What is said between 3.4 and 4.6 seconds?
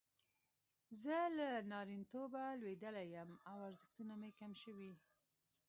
او ارزښتونه مې کم